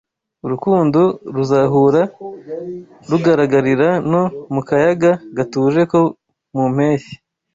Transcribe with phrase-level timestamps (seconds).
[0.45, 0.99] Urukundo
[1.35, 2.01] ruzahura
[3.09, 4.21] rugaragarira no
[4.53, 5.99] mu kayaga gatuje ko
[6.55, 7.15] mu mpeshyi,